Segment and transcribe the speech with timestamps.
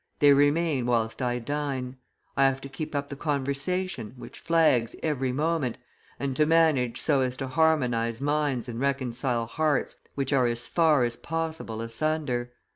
[0.17, 1.95] They remain whilst I dine.
[2.35, 5.77] I have to keep up the conversation, which flags every moment,
[6.19, 11.03] and to manage so as to harmonize minds and reconcile hearts which are as far
[11.03, 12.51] as possible asunder.